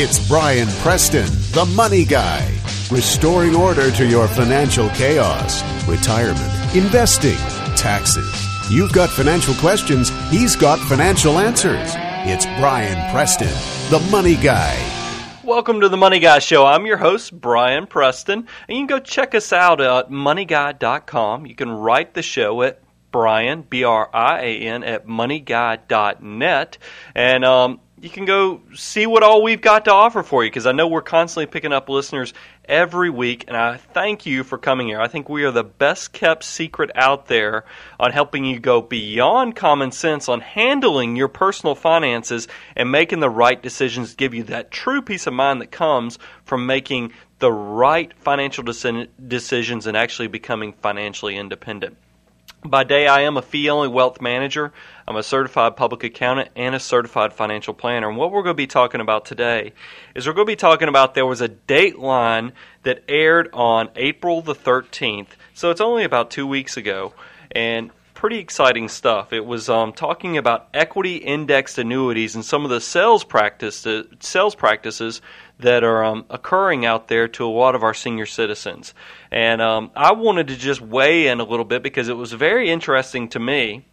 [0.00, 2.56] It's Brian Preston, the money guy,
[2.88, 7.36] restoring order to your financial chaos, retirement, investing,
[7.74, 8.46] taxes.
[8.70, 11.90] You've got financial questions, he's got financial answers.
[12.30, 13.48] It's Brian Preston,
[13.90, 14.78] the money guy.
[15.42, 16.64] Welcome to the Money Guy Show.
[16.64, 21.44] I'm your host, Brian Preston, and you can go check us out at moneyguy.com.
[21.44, 22.80] You can write the show at
[23.10, 26.78] Brian, B R I A N, at moneyguy.net.
[27.16, 30.66] And um, you can go see what all we've got to offer for you because
[30.66, 32.32] I know we're constantly picking up listeners
[32.64, 35.00] every week, and I thank you for coming here.
[35.00, 37.64] I think we are the best kept secret out there
[37.98, 43.30] on helping you go beyond common sense on handling your personal finances and making the
[43.30, 47.52] right decisions to give you that true peace of mind that comes from making the
[47.52, 51.96] right financial decisions and actually becoming financially independent.
[52.64, 54.72] By day, I am a fee only wealth manager.
[55.06, 58.08] I'm a certified public accountant and a certified financial planner.
[58.08, 59.74] And what we're going to be talking about today
[60.16, 62.50] is we're going to be talking about there was a Dateline
[62.82, 65.28] that aired on April the 13th.
[65.54, 67.14] So it's only about two weeks ago.
[67.52, 69.32] And pretty exciting stuff.
[69.32, 73.86] It was um, talking about equity indexed annuities and some of the sales practice
[74.18, 75.22] sales practices
[75.58, 78.94] that are um, occurring out there to a lot of our senior citizens.
[79.30, 82.70] And um, I wanted to just weigh in a little bit because it was very
[82.70, 83.84] interesting to me,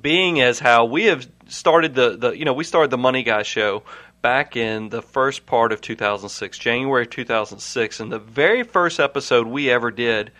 [0.00, 3.42] being as how we have started the, the you know we started the Money Guy
[3.42, 3.82] show
[4.22, 9.70] back in the first part of 2006, January 2006, and the very first episode we
[9.70, 10.32] ever did,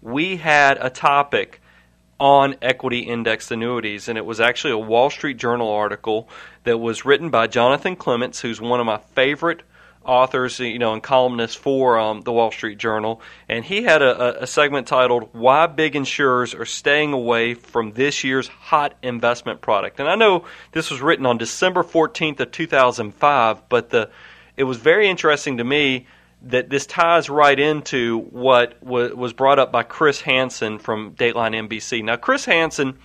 [0.00, 1.60] we had a topic
[2.20, 4.08] on equity indexed annuities.
[4.08, 6.28] And it was actually a Wall Street Journal article
[6.62, 9.62] that was written by Jonathan Clements, who's one of my favorite
[10.04, 13.20] authors, you know, and columnists for um, the Wall Street Journal.
[13.48, 18.24] And he had a, a segment titled "Why Big Insurers Are Staying Away from This
[18.24, 23.68] Year's Hot Investment Product." And I know this was written on December 14th of 2005,
[23.68, 24.10] but the
[24.56, 26.06] it was very interesting to me
[26.42, 32.02] that this ties right into what was brought up by Chris Hansen from Dateline NBC.
[32.02, 32.98] Now, Chris Hansen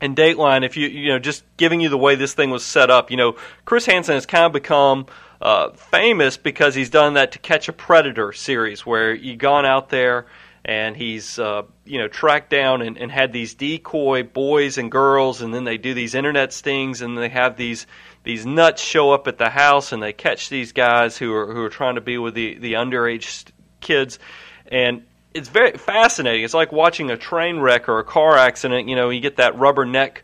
[0.00, 2.90] and Dateline, if you you know, just giving you the way this thing was set
[2.90, 5.06] up, you know, Chris Hansen has kind of become
[5.44, 9.90] uh, famous because he's done that To Catch a Predator series, where you gone out
[9.90, 10.26] there
[10.64, 15.42] and he's uh, you know tracked down and, and had these decoy boys and girls,
[15.42, 17.86] and then they do these internet stings, and they have these
[18.22, 21.62] these nuts show up at the house, and they catch these guys who are who
[21.62, 23.44] are trying to be with the the underage
[23.82, 24.18] kids,
[24.68, 26.42] and it's very fascinating.
[26.42, 28.88] It's like watching a train wreck or a car accident.
[28.88, 30.23] You know, you get that rubber neck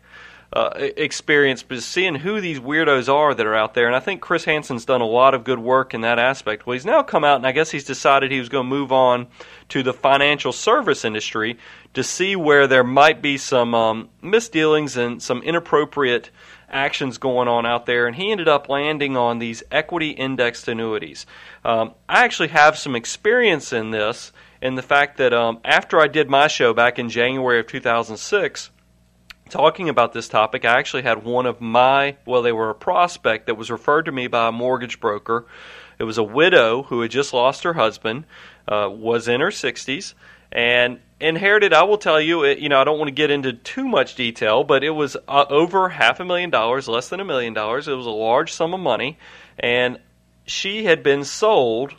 [0.53, 3.87] uh, experience, but seeing who these weirdos are that are out there.
[3.87, 6.65] And I think Chris Hansen's done a lot of good work in that aspect.
[6.65, 8.91] Well, he's now come out, and I guess he's decided he was going to move
[8.91, 9.27] on
[9.69, 11.57] to the financial service industry
[11.93, 16.29] to see where there might be some um, misdealings and some inappropriate
[16.69, 18.05] actions going on out there.
[18.05, 21.25] And he ended up landing on these equity indexed annuities.
[21.63, 26.07] Um, I actually have some experience in this, in the fact that um, after I
[26.07, 28.69] did my show back in January of 2006
[29.51, 33.45] talking about this topic, I actually had one of my, well, they were a prospect
[33.45, 35.45] that was referred to me by a mortgage broker.
[35.99, 38.25] It was a widow who had just lost her husband,
[38.67, 40.13] uh, was in her 60s,
[40.51, 41.73] and inherited.
[41.73, 44.15] I will tell you, it, you know, I don't want to get into too much
[44.15, 47.87] detail, but it was uh, over half a million dollars, less than a million dollars.
[47.87, 49.19] It was a large sum of money,
[49.59, 49.99] and
[50.45, 51.93] she had been sold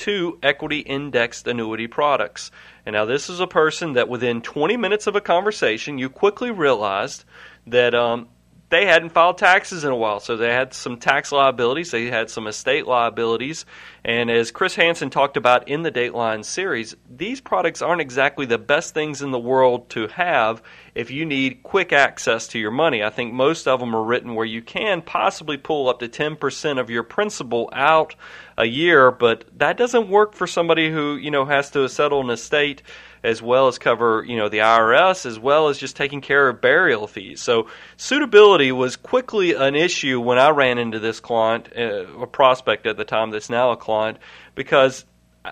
[0.00, 2.50] two equity indexed annuity products.
[2.86, 6.50] And now, this is a person that within 20 minutes of a conversation, you quickly
[6.50, 7.26] realized
[7.66, 8.28] that um,
[8.70, 12.30] they hadn't filed taxes in a while, so they had some tax liabilities, they had
[12.30, 13.66] some estate liabilities,
[14.02, 18.58] and as Chris Hansen talked about in the Dateline series, these products aren't exactly the
[18.58, 20.62] best things in the world to have
[20.94, 23.02] if you need quick access to your money.
[23.02, 26.80] I think most of them are written where you can possibly pull up to 10%
[26.80, 28.14] of your principal out
[28.56, 32.30] a year, but that doesn't work for somebody who, you know, has to settle an
[32.30, 32.82] estate
[33.22, 36.60] as well as cover you know the IRS as well as just taking care of
[36.60, 37.40] burial fees.
[37.40, 42.86] So suitability was quickly an issue when I ran into this client, uh, a prospect
[42.86, 44.18] at the time that's now a client,
[44.54, 45.04] because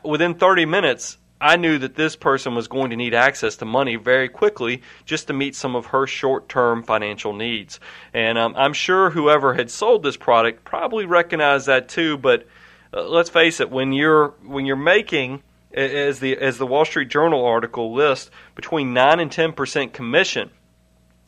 [0.02, 3.96] within 30 minutes I knew that this person was going to need access to money
[3.96, 7.78] very quickly just to meet some of her short term financial needs.
[8.12, 12.46] And um, I'm sure whoever had sold this product probably recognized that too, but
[12.92, 15.42] uh, let's face it, when you're, when you're making
[15.72, 20.50] as the as the Wall Street Journal article lists, between nine and ten percent commission.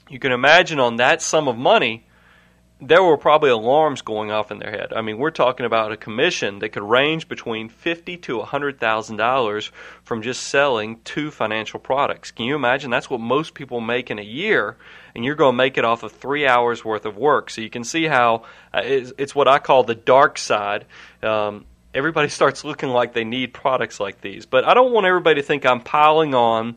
[0.09, 2.07] You can imagine on that sum of money,
[2.83, 4.93] there were probably alarms going off in their head.
[4.95, 9.17] I mean, we're talking about a commission that could range between fifty to hundred thousand
[9.17, 9.71] dollars
[10.03, 12.31] from just selling two financial products.
[12.31, 12.91] Can you imagine?
[12.91, 14.77] That's what most people make in a year,
[15.15, 17.51] and you're going to make it off of three hours worth of work.
[17.51, 20.87] So you can see how uh, it's, it's, what I call the dark side.
[21.23, 25.41] Um, everybody starts looking like they need products like these, but I don't want everybody
[25.41, 26.77] to think I'm piling on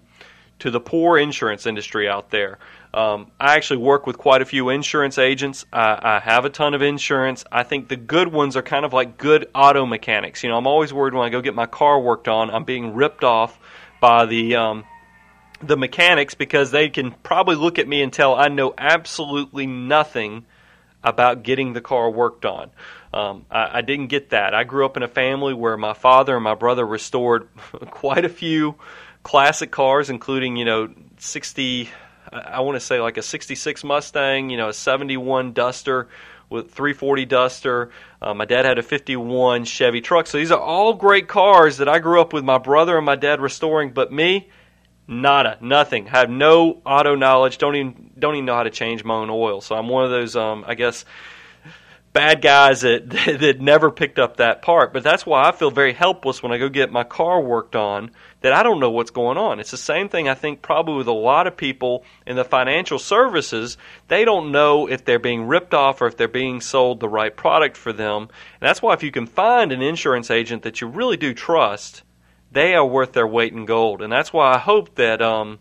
[0.59, 2.59] to the poor insurance industry out there.
[2.93, 5.65] Um, I actually work with quite a few insurance agents.
[5.73, 7.43] I, I, have a ton of insurance.
[7.51, 10.43] I think the good ones are kind of like good auto mechanics.
[10.43, 12.93] You know, I'm always worried when I go get my car worked on, I'm being
[12.93, 13.57] ripped off
[13.99, 14.83] by the um,
[15.59, 20.45] the mechanics because they can probably look at me and tell I know absolutely nothing
[21.03, 22.69] about getting the car worked on.
[23.13, 24.53] Um, I, I didn't get that.
[24.53, 27.47] I grew up in a family where my father and my brother restored
[27.89, 28.75] quite a few
[29.23, 31.89] classic cars, including you know 60
[32.33, 36.07] I want to say like a 66 Mustang, you know, a 71 Duster
[36.49, 37.89] with 340 Duster.
[38.21, 40.27] Uh, my dad had a 51 Chevy truck.
[40.27, 43.15] So these are all great cars that I grew up with my brother and my
[43.15, 44.49] dad restoring, but me,
[45.07, 46.07] nada, nothing.
[46.07, 47.57] Have no auto knowledge.
[47.59, 49.61] Don't even don't even know how to change my own oil.
[49.61, 51.05] So I'm one of those, um, I guess,
[52.13, 54.93] bad guys that that never picked up that part.
[54.93, 58.11] But that's why I feel very helpless when I go get my car worked on
[58.41, 59.59] that I don't know what's going on.
[59.59, 62.99] It's the same thing I think probably with a lot of people in the financial
[62.99, 63.77] services.
[64.07, 67.35] They don't know if they're being ripped off or if they're being sold the right
[67.35, 68.23] product for them.
[68.23, 68.29] And
[68.61, 72.03] that's why if you can find an insurance agent that you really do trust,
[72.51, 74.01] they are worth their weight in gold.
[74.01, 75.59] And that's why I hope that um,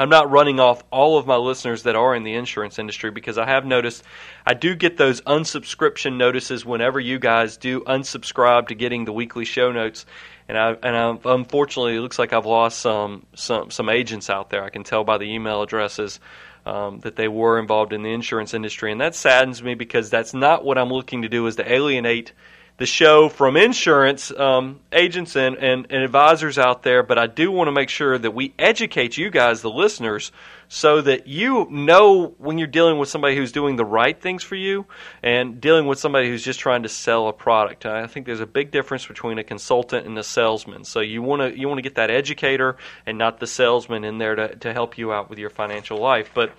[0.00, 3.36] I'm not running off all of my listeners that are in the insurance industry because
[3.36, 4.02] I have noticed
[4.46, 9.44] I do get those unsubscription notices whenever you guys do unsubscribe to getting the weekly
[9.44, 10.06] show notes
[10.48, 14.48] and I and I, unfortunately, it looks like I've lost some some some agents out
[14.48, 14.64] there.
[14.64, 16.18] I can tell by the email addresses
[16.64, 20.32] um, that they were involved in the insurance industry, and that saddens me because that's
[20.32, 21.46] not what I'm looking to do.
[21.46, 22.32] Is to alienate
[22.80, 27.52] the show from insurance um, agents and, and, and advisors out there, but I do
[27.52, 30.32] want to make sure that we educate you guys, the listeners,
[30.68, 34.54] so that you know when you're dealing with somebody who's doing the right things for
[34.54, 34.86] you
[35.22, 37.84] and dealing with somebody who's just trying to sell a product.
[37.84, 40.84] I think there's a big difference between a consultant and a salesman.
[40.84, 44.16] So you want to you want to get that educator and not the salesman in
[44.16, 46.30] there to, to help you out with your financial life.
[46.32, 46.52] But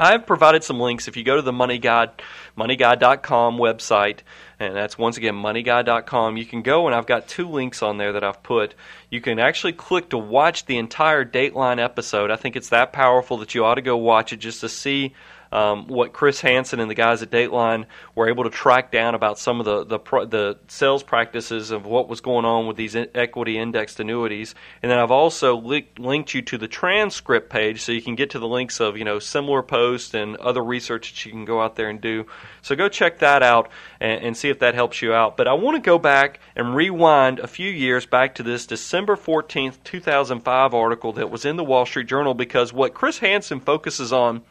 [0.00, 1.08] I've provided some links.
[1.08, 2.08] If you go to the Money Guy,
[2.56, 4.20] moneyguy.com website,
[4.58, 8.14] and that's once again moneyguy.com, you can go and I've got two links on there
[8.14, 8.74] that I've put.
[9.10, 12.30] You can actually click to watch the entire Dateline episode.
[12.30, 15.12] I think it's that powerful that you ought to go watch it just to see
[15.52, 19.38] um, what Chris Hansen and the guys at Dateline were able to track down about
[19.38, 23.58] some of the the, the sales practices of what was going on with these equity
[23.58, 24.54] indexed annuities.
[24.82, 28.38] And then I've also linked you to the transcript page so you can get to
[28.38, 31.76] the links of you know similar posts and other research that you can go out
[31.76, 32.26] there and do.
[32.62, 33.70] So go check that out
[34.00, 35.36] and, and see if that helps you out.
[35.36, 39.16] But I want to go back and rewind a few years back to this December
[39.16, 44.12] 14th, 2005 article that was in the Wall Street Journal because what Chris Hansen focuses
[44.12, 44.42] on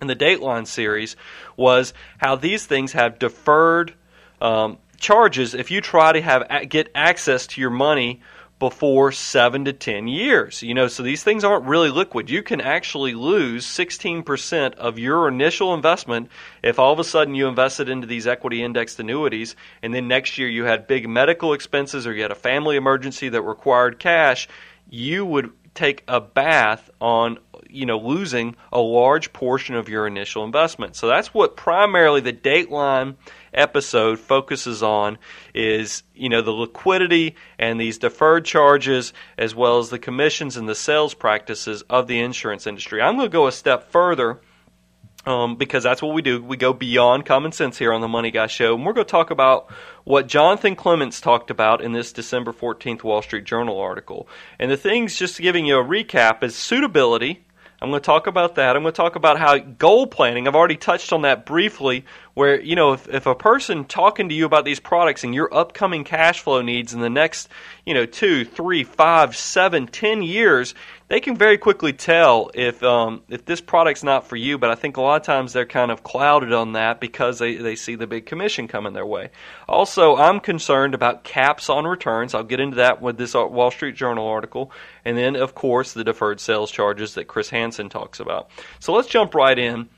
[0.00, 1.16] in the Dateline series
[1.56, 3.94] was how these things have deferred
[4.40, 8.20] um, charges if you try to have get access to your money
[8.58, 10.62] before seven to ten years.
[10.62, 12.30] You know, so these things aren't really liquid.
[12.30, 16.30] You can actually lose 16% of your initial investment
[16.62, 20.38] if all of a sudden you invested into these equity indexed annuities and then next
[20.38, 24.48] year you had big medical expenses or you had a family emergency that required cash.
[24.88, 27.38] You would take a bath on
[27.68, 30.96] you know losing a large portion of your initial investment.
[30.96, 33.16] So that's what primarily the Dateline
[33.54, 35.18] episode focuses on
[35.54, 40.68] is you know the liquidity and these deferred charges as well as the commissions and
[40.68, 43.00] the sales practices of the insurance industry.
[43.00, 44.40] I'm going to go a step further
[45.26, 46.42] um, because that's what we do.
[46.42, 49.10] We go beyond common sense here on the Money Guy Show, and we're going to
[49.10, 49.70] talk about
[50.04, 54.28] what Jonathan Clements talked about in this December 14th Wall Street Journal article.
[54.58, 57.44] And the things, just giving you a recap, is suitability.
[57.82, 58.76] I'm going to talk about that.
[58.76, 60.46] I'm going to talk about how goal planning.
[60.46, 62.04] I've already touched on that briefly
[62.36, 65.52] where you know if, if a person talking to you about these products and your
[65.52, 67.48] upcoming cash flow needs in the next
[67.86, 70.74] you know two three five seven ten years
[71.08, 74.58] they can very quickly tell if um, if this product's not for you.
[74.58, 77.56] But i think a lot of times they're kind of clouded on that because they,
[77.56, 79.30] they see the big commission coming their way.
[79.66, 82.34] Also i'm concerned about caps on returns.
[82.34, 84.70] I'll get into that with this wall street journal article.
[85.06, 88.50] And then of course the deferred sales charges that chris hansen talks about.
[88.78, 89.88] So let's jump right in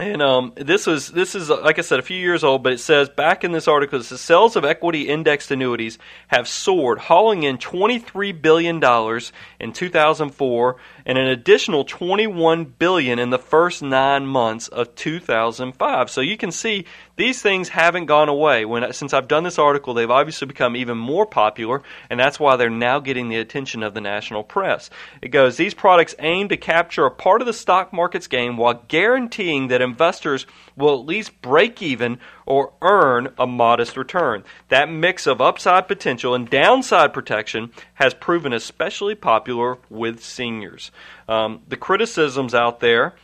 [0.00, 2.78] And um, this was this is like I said a few years old, but it
[2.78, 7.58] says back in this article, says sales of equity indexed annuities have soared, hauling in
[7.58, 14.68] 23 billion dollars in 2004 and an additional 21 billion in the first nine months
[14.68, 16.10] of 2005.
[16.10, 16.84] So you can see
[17.16, 18.64] these things haven't gone away.
[18.64, 22.54] When since I've done this article, they've obviously become even more popular, and that's why
[22.54, 24.90] they're now getting the attention of the national press.
[25.20, 28.84] It goes: these products aim to capture a part of the stock market's gain while
[28.86, 34.44] guaranteeing that investors will at least break even or earn a modest return.
[34.68, 40.90] That mix of upside potential and downside protection has proven especially popular with seniors.
[41.28, 43.14] Um, the criticisms out there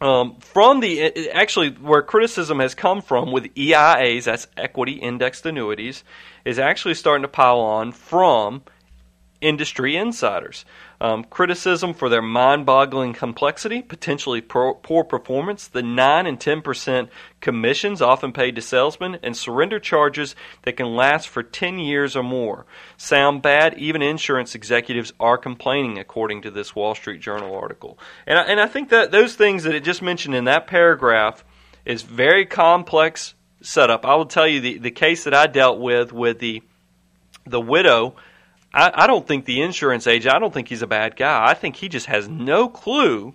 [0.00, 6.02] um, from the actually where criticism has come from with EIAs, that's equity indexed annuities,
[6.44, 8.62] is actually starting to pile on from
[9.44, 10.64] industry insiders.
[11.00, 17.08] Um, criticism for their mind boggling complexity, potentially poor, poor performance, the 9 and 10%
[17.42, 22.22] commissions often paid to salesmen, and surrender charges that can last for 10 years or
[22.22, 22.64] more.
[22.96, 23.78] Sound bad?
[23.78, 27.98] Even insurance executives are complaining, according to this Wall Street Journal article.
[28.26, 31.44] And I, and I think that those things that it just mentioned in that paragraph
[31.84, 34.06] is very complex setup.
[34.06, 36.62] I will tell you the, the case that I dealt with with the
[37.46, 38.16] the widow
[38.74, 41.46] I, I don't think the insurance agent, I don't think he's a bad guy.
[41.46, 43.34] I think he just has no clue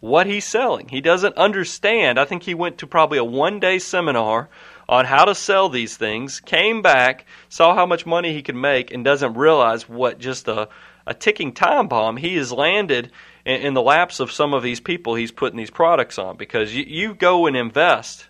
[0.00, 0.88] what he's selling.
[0.88, 2.18] He doesn't understand.
[2.18, 4.48] I think he went to probably a one day seminar
[4.88, 8.92] on how to sell these things, came back, saw how much money he could make,
[8.92, 10.68] and doesn't realize what just a,
[11.06, 13.12] a ticking time bomb he has landed
[13.44, 16.36] in, in the laps of some of these people he's putting these products on.
[16.36, 18.26] Because you, you go and invest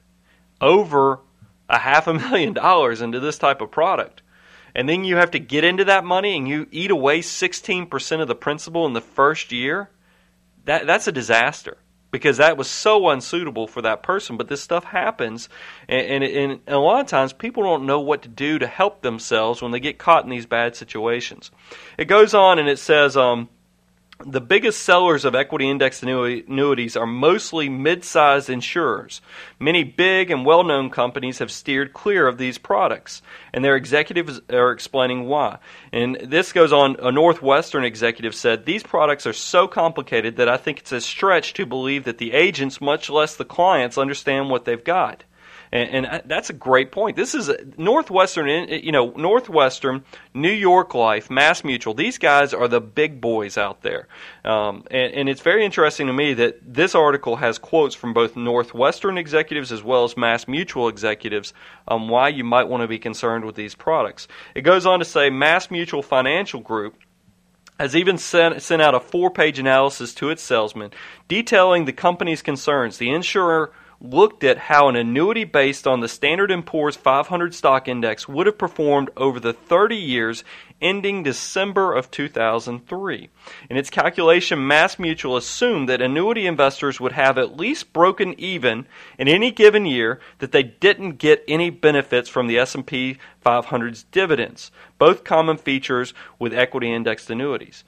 [0.60, 1.20] over
[1.68, 4.21] a half a million dollars into this type of product
[4.74, 8.28] and then you have to get into that money and you eat away 16% of
[8.28, 9.90] the principal in the first year,
[10.64, 11.76] that that's a disaster
[12.12, 14.36] because that was so unsuitable for that person.
[14.36, 15.48] But this stuff happens,
[15.88, 19.00] and, and, and, a lot of times people don't know what to do to help
[19.00, 21.50] themselves when they get caught in these bad situations.
[21.98, 23.48] It goes on and it says, um,
[24.26, 29.20] the biggest sellers of equity index annuities are mostly mid sized insurers.
[29.58, 34.40] Many big and well known companies have steered clear of these products, and their executives
[34.50, 35.58] are explaining why.
[35.92, 40.56] And this goes on, a Northwestern executive said, These products are so complicated that I
[40.56, 44.64] think it's a stretch to believe that the agents, much less the clients, understand what
[44.64, 45.24] they've got.
[45.72, 47.16] And, and that's a great point.
[47.16, 51.94] This is Northwestern, you know, Northwestern, New York Life, Mass Mutual.
[51.94, 54.06] These guys are the big boys out there.
[54.44, 58.36] Um, and, and, it's very interesting to me that this article has quotes from both
[58.36, 61.54] Northwestern executives as well as Mass Mutual executives
[61.88, 64.28] on why you might want to be concerned with these products.
[64.54, 66.96] It goes on to say Mass Mutual Financial Group
[67.80, 70.90] has even sent, sent out a four page analysis to its salesmen
[71.28, 72.98] detailing the company's concerns.
[72.98, 77.86] The insurer looked at how an annuity based on the Standard & Poor's 500 stock
[77.86, 80.42] index would have performed over the 30 years
[80.80, 83.30] ending December of 2003.
[83.70, 88.86] In its calculation, MassMutual assumed that annuity investors would have at least broken even
[89.18, 94.72] in any given year that they didn't get any benefits from the S&P 500's dividends,
[94.98, 97.84] both common features with equity indexed annuities.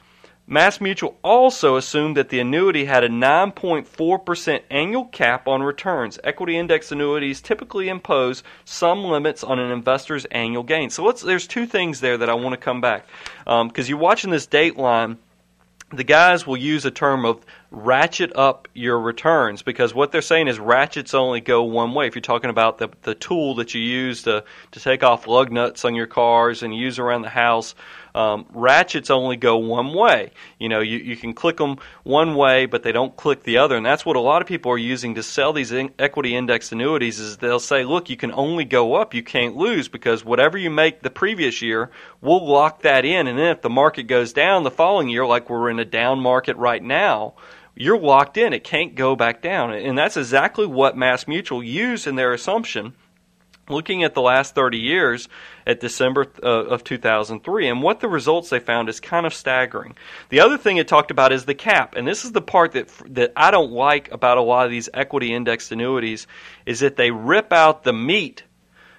[0.49, 6.19] MassMutual also assumed that the annuity had a 9.4% annual cap on returns.
[6.23, 10.91] Equity index annuities typically impose some limits on an investor's annual gain.
[10.91, 13.07] So there's two things there that I want to come back
[13.45, 15.17] because um, you're watching this Dateline.
[15.93, 20.49] The guys will use a term of ratchet up your returns because what they're saying
[20.49, 22.07] is ratchets only go one way.
[22.07, 25.53] If you're talking about the the tool that you use to to take off lug
[25.53, 27.77] nuts on your cars and use around the house,
[28.14, 30.30] um, ratchets only go one way.
[30.59, 33.76] You know, you, you can click them one way, but they don't click the other.
[33.76, 36.71] And that's what a lot of people are using to sell these in- equity index
[36.71, 40.56] annuities is they'll say, look, you can only go up, you can't lose because whatever
[40.56, 41.90] you make the previous year,
[42.21, 43.26] we'll lock that in.
[43.26, 46.21] And then if the market goes down the following year, like we're in a down
[46.21, 47.35] market right now,
[47.75, 48.52] you're locked in.
[48.52, 49.73] It can't go back down.
[49.73, 52.94] And that's exactly what Mass Mutual used in their assumption
[53.68, 55.28] looking at the last 30 years
[55.66, 59.97] at December uh, of 2003 and what the results they found is kind of staggering.
[60.28, 62.88] The other thing it talked about is the cap and this is the part that
[63.11, 66.26] that I don't like about a lot of these equity indexed annuities
[66.66, 68.44] is that they rip out the meat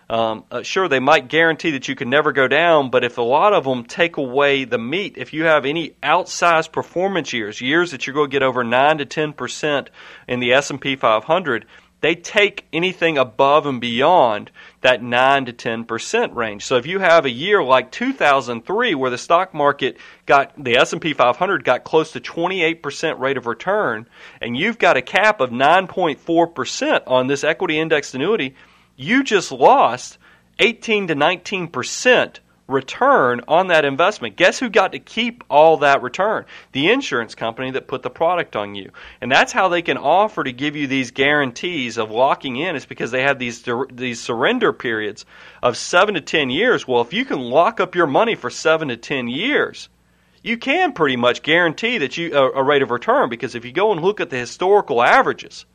[0.08, 3.24] um, uh, sure, they might guarantee that you can never go down, but if a
[3.24, 7.92] lot of them take away the meat, if you have any outsized performance years, years
[7.92, 9.90] that you're going to get over nine to ten percent
[10.28, 11.66] in the S and P 500,
[12.06, 16.64] they take anything above and beyond that 9 to 10% range.
[16.64, 19.98] So if you have a year like 2003 where the stock market
[20.28, 24.08] got the S&P 500 got close to 28% rate of return
[24.40, 28.54] and you've got a cap of 9.4% on this equity indexed annuity,
[28.96, 30.20] you just lost
[30.60, 34.36] 18 to 19% return on that investment.
[34.36, 36.46] Guess who got to keep all that return?
[36.72, 38.92] The insurance company that put the product on you.
[39.22, 42.86] And that's how they can offer to give you these guarantees of locking in is
[42.86, 45.26] because they have these these surrender periods
[45.62, 46.88] of 7 to 10 years.
[46.88, 49.90] Well, if you can lock up your money for 7 to 10 years,
[50.42, 53.72] you can pretty much guarantee that you a, a rate of return because if you
[53.72, 55.66] go and look at the historical averages,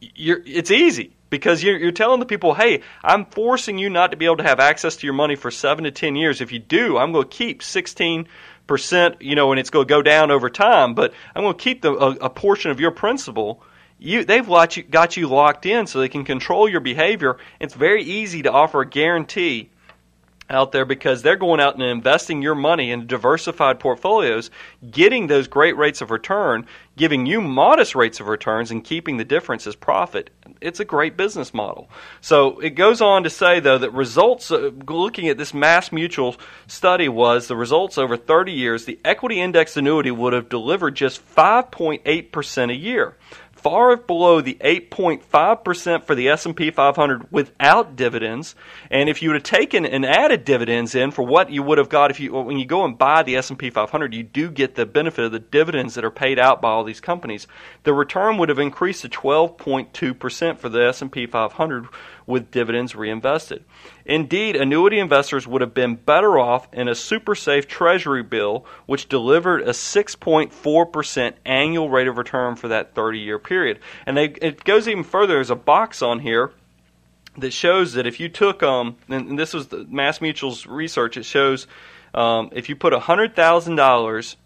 [0.00, 4.24] it's easy because you're, you're telling the people, hey, I'm forcing you not to be
[4.24, 6.40] able to have access to your money for seven to ten years.
[6.40, 8.28] If you do, I'm going to keep 16
[8.68, 11.60] percent, you know, and it's going to go down over time, but I'm going to
[11.60, 13.62] keep the, a, a portion of your principal.
[13.98, 17.38] You, they've got you, got you locked in so they can control your behavior.
[17.58, 19.70] It's very easy to offer a guarantee
[20.50, 24.50] out there because they're going out and investing your money in diversified portfolios,
[24.90, 29.24] getting those great rates of return, giving you modest rates of returns, and keeping the
[29.24, 30.30] difference as profit.
[30.60, 31.88] It's a great business model.
[32.20, 36.36] So it goes on to say, though, that results, uh, looking at this Mass Mutual
[36.66, 41.24] study, was the results over 30 years, the equity index annuity would have delivered just
[41.34, 43.16] 5.8% a year
[43.58, 48.54] far below the 8.5% for the S&P 500 without dividends.
[48.90, 51.88] And if you would have taken and added dividends in for what you would have
[51.88, 54.86] got if you when you go and buy the S&P 500, you do get the
[54.86, 57.46] benefit of the dividends that are paid out by all these companies.
[57.82, 61.88] The return would have increased to 12.2% for the S&P 500
[62.28, 63.64] with dividends reinvested.
[64.04, 69.08] Indeed, annuity investors would have been better off in a super safe treasury bill, which
[69.08, 73.80] delivered a 6.4% annual rate of return for that 30 year period.
[74.04, 75.34] And they, it goes even further.
[75.34, 76.52] There's a box on here
[77.38, 81.24] that shows that if you took, um, and this was the Mass Mutual's research, it
[81.24, 81.66] shows
[82.12, 84.36] um, if you put $100,000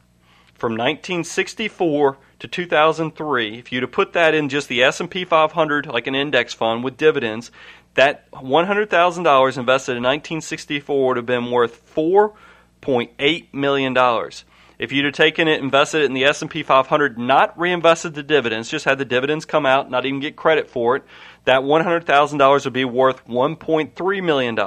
[0.63, 6.07] from 1964 to 2003, if you'd have put that in just the S&P 500 like
[6.07, 7.51] an index fund with dividends,
[7.95, 14.45] that $100,000 invested in 1964 would have been worth 4.8 million dollars.
[14.79, 18.69] If you'd have taken it, invested it in the S&P 500, not reinvested the dividends,
[18.69, 21.05] just had the dividends come out, not even get credit for it,
[21.45, 24.59] that $100,000 would be worth $1.3 million.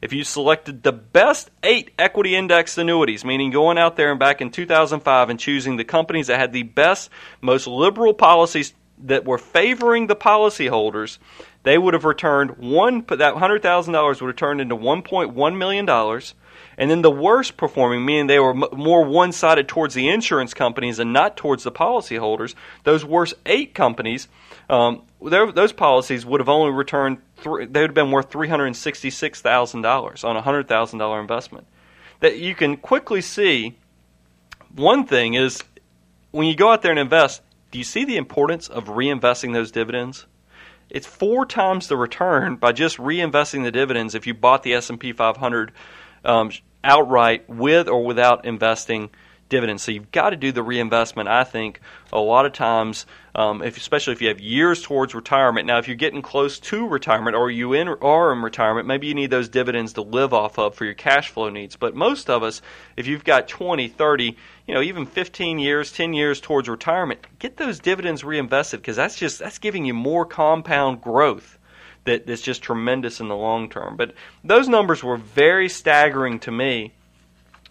[0.00, 4.40] If you selected the best eight equity index annuities, meaning going out there and back
[4.40, 8.74] in 2005 and choosing the companies that had the best, most liberal policies
[9.04, 11.18] that were favoring the policyholders,
[11.62, 15.86] they would have returned one, that $100,000 would have turned into $1.1 million
[16.78, 20.52] and then the worst performing, meaning they were m- more one sided towards the insurance
[20.52, 24.28] companies and not towards the policyholders, those worst eight companies,
[24.68, 30.36] um, those policies would have only returned, th- they would have been worth $366,000 on
[30.36, 31.66] a $100,000 investment.
[32.20, 33.76] That you can quickly see
[34.74, 35.62] one thing is
[36.30, 39.70] when you go out there and invest, do you see the importance of reinvesting those
[39.70, 40.26] dividends?
[40.90, 45.12] It's four times the return by just reinvesting the dividends if you bought the S&P
[45.12, 45.72] 500
[46.26, 46.50] um,
[46.84, 49.10] outright with or without investing
[49.48, 49.82] dividends.
[49.82, 51.28] So you've got to do the reinvestment.
[51.28, 51.80] I think
[52.12, 55.66] a lot of times, um, if, especially if you have years towards retirement.
[55.66, 59.14] Now, if you're getting close to retirement or you in, are in retirement, maybe you
[59.14, 61.76] need those dividends to live off of for your cash flow needs.
[61.76, 62.60] But most of us,
[62.96, 64.36] if you've got 20, 30,
[64.66, 69.16] you know, even 15 years, 10 years towards retirement, get those dividends reinvested because that's
[69.16, 71.58] just that's giving you more compound growth
[72.06, 73.96] that, that's just tremendous in the long term.
[73.96, 76.92] But those numbers were very staggering to me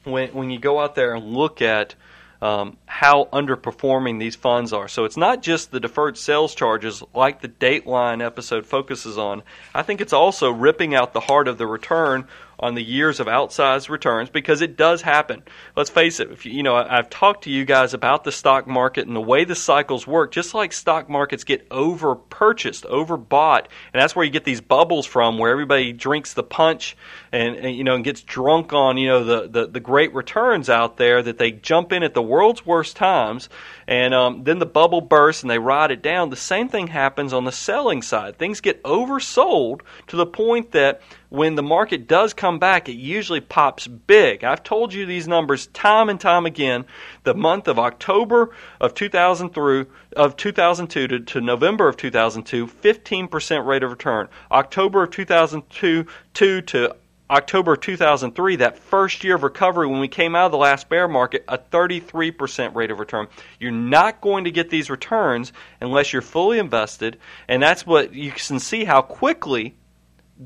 [0.04, 1.96] when when you go out there and look at
[2.42, 4.88] um, how underperforming these funds are.
[4.88, 9.42] So it's not just the deferred sales charges like the Dateline episode focuses on.
[9.74, 12.28] I think it's also ripping out the heart of the return
[12.60, 15.44] on the years of outsized returns because it does happen.
[15.76, 16.32] Let's face it.
[16.32, 19.22] If you, you know, I've talked to you guys about the stock market and the
[19.22, 20.32] way the cycles work.
[20.32, 25.06] Just like stock markets get over purchased, overbought, and that's where you get these bubbles
[25.06, 26.96] from, where everybody drinks the punch
[27.32, 30.70] and, and you know and gets drunk on you know the, the the great returns
[30.70, 33.50] out there that they jump in at the world's worst times,
[33.88, 36.30] and um, then the bubble bursts and they ride it down.
[36.30, 38.38] The same thing happens on the selling side.
[38.38, 43.42] Things get oversold to the point that when the market does come back, it usually
[43.42, 44.44] pops big.
[44.44, 46.86] I've told you these numbers time and time again.
[47.24, 53.66] The month of October of 2000 through of 2002 to, to November of 2002, 15%
[53.66, 54.28] rate of return.
[54.52, 56.96] October of 2002 two to
[57.28, 61.08] October 2003, that first year of recovery when we came out of the last bear
[61.08, 63.28] market, a 33% rate of return.
[63.60, 68.32] You're not going to get these returns unless you're fully invested, and that's what you
[68.32, 69.76] can see how quickly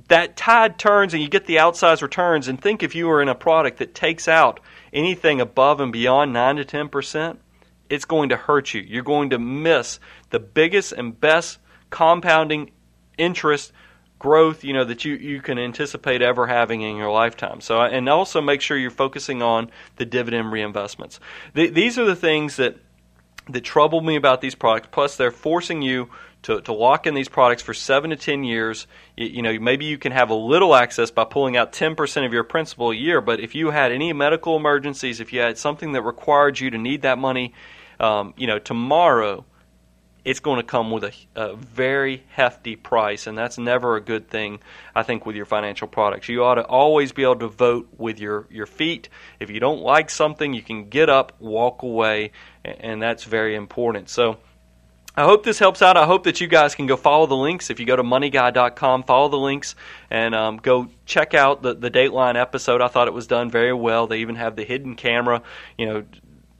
[0.07, 2.47] that tide turns and you get the outsized returns.
[2.47, 4.59] And think if you were in a product that takes out
[4.93, 7.37] anything above and beyond 9 to 10%,
[7.89, 8.81] it's going to hurt you.
[8.81, 9.99] You're going to miss
[10.29, 12.71] the biggest and best compounding
[13.17, 13.73] interest
[14.19, 18.09] growth you know that you, you can anticipate ever having in your lifetime so and
[18.09, 21.19] also make sure you're focusing on the dividend reinvestments
[21.55, 22.77] Th- these are the things that
[23.49, 24.87] that trouble me about these products.
[24.91, 26.09] Plus they're forcing you
[26.43, 28.87] to, to lock in these products for seven to ten years.
[29.17, 32.31] You, you know maybe you can have a little access by pulling out 10% of
[32.33, 35.91] your principal a year but if you had any medical emergencies if you had something
[35.93, 37.53] that required you to need that money
[37.99, 39.43] um, you know tomorrow
[40.29, 44.29] it's going to come with a, a, very hefty price, and that's never a good
[44.29, 44.59] thing,
[44.93, 46.29] I think, with your financial products.
[46.29, 49.09] You ought to always be able to vote with your, your feet.
[49.39, 54.07] If you don't like something, you can get up, walk away, and that's very important.
[54.07, 54.37] So,
[55.15, 55.97] I hope this helps out.
[55.97, 57.71] I hope that you guys can go follow the links.
[57.71, 59.73] If you go to moneyguy.com, follow the links
[60.11, 62.81] and um, go check out the, the Dateline episode.
[62.81, 64.05] I thought it was done very well.
[64.05, 65.41] They even have the hidden camera,
[65.77, 66.05] you know,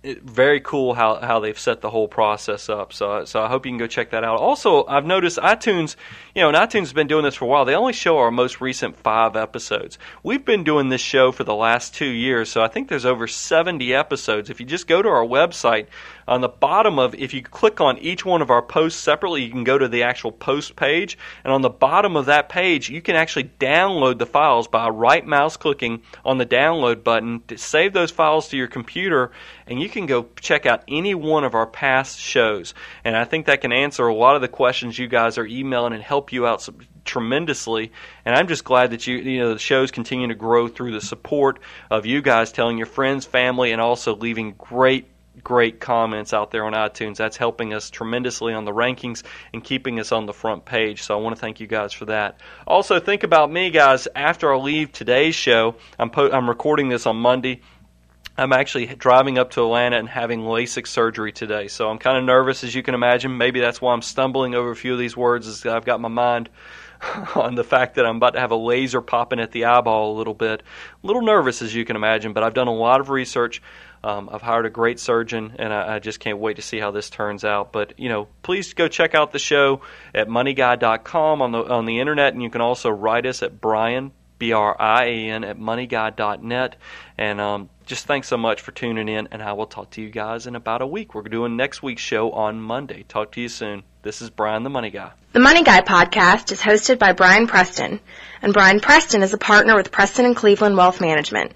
[0.02, 2.94] it, very cool how, how they've set the whole process up.
[2.94, 4.40] So so I hope you can go check that out.
[4.40, 5.96] Also, I've noticed iTunes,
[6.34, 7.66] you know, and iTunes has been doing this for a while.
[7.66, 9.98] They only show our most recent five episodes.
[10.24, 13.28] We've been doing this show for the last two years, so I think there's over
[13.28, 14.50] 70 episodes.
[14.50, 15.88] If you just go to our website,
[16.30, 19.50] on the bottom of, if you click on each one of our posts separately, you
[19.50, 21.18] can go to the actual post page.
[21.44, 25.26] And on the bottom of that page, you can actually download the files by right
[25.26, 29.32] mouse clicking on the download button to save those files to your computer.
[29.66, 32.76] And you can go check out any one of our past shows.
[33.04, 35.94] And I think that can answer a lot of the questions you guys are emailing
[35.94, 36.68] and help you out
[37.06, 37.92] tremendously.
[38.24, 41.02] And I'm just glad that you you know the shows continue to grow through the
[41.02, 45.08] support of you guys telling your friends, family, and also leaving great
[45.44, 47.18] great comments out there on iTunes.
[47.18, 49.24] That's helping us tremendously on the rankings
[49.54, 51.04] and keeping us on the front page.
[51.04, 52.40] So I want to thank you guys for that.
[52.68, 54.08] Also, think about me, guys.
[54.16, 57.62] After I leave today's show, I'm po- I'm recording this on Monday.
[58.38, 61.68] I'm actually driving up to Atlanta and having LASIK surgery today.
[61.68, 63.38] So I'm kind of nervous, as you can imagine.
[63.38, 66.08] Maybe that's why I'm stumbling over a few of these words, is I've got my
[66.08, 66.50] mind
[67.36, 70.18] on the fact that I'm about to have a laser popping at the eyeball a
[70.18, 70.64] little bit.
[71.04, 73.62] A little nervous, as you can imagine, but I've done a lot of research.
[74.04, 76.92] Um, I've hired a great surgeon, and I, I, just can't wait to see how
[76.92, 77.74] this turns out.
[77.74, 79.82] But you know, please go check out the show
[80.16, 84.14] at moneyguy.com on the on the internet, and you can also write us at Brian
[84.38, 86.78] B R I A N at moneyguy.net.
[87.18, 90.10] And um, just thanks so much for tuning in, and I will talk to you
[90.10, 91.14] guys in about a week.
[91.14, 93.04] We're doing next week's show on Monday.
[93.04, 93.84] Talk to you soon.
[94.02, 95.12] This is Brian the Money Guy.
[95.34, 98.00] The Money Guy podcast is hosted by Brian Preston,
[98.42, 101.52] and Brian Preston is a partner with Preston and Cleveland Wealth Management.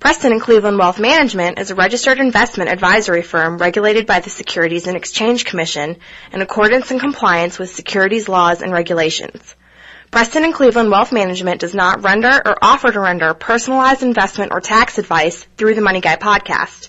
[0.00, 4.88] Preston and Cleveland Wealth Management is a registered investment advisory firm regulated by the Securities
[4.88, 5.98] and Exchange Commission
[6.32, 9.54] in accordance and compliance with securities laws and regulations.
[10.10, 14.60] Preston and Cleveland Wealth Management does not render or offer to render personalized investment or
[14.60, 16.88] tax advice through the Money Guy podcast.